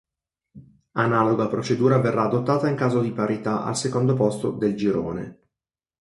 Analoga 1.03 1.45
procedura 1.47 1.99
verrà 1.99 2.23
adottata 2.23 2.67
in 2.67 2.75
caso 2.75 3.01
di 3.01 3.11
parità 3.11 3.63
al 3.65 3.77
secondo 3.77 4.15
posto 4.15 4.49
del 4.49 4.73
girone. 4.75 5.41